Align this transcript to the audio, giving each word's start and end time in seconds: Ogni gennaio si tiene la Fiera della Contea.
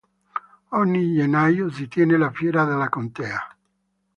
Ogni 0.79 1.13
gennaio 1.13 1.69
si 1.69 1.87
tiene 1.87 2.17
la 2.17 2.31
Fiera 2.31 2.65
della 2.65 2.89
Contea. 2.89 3.55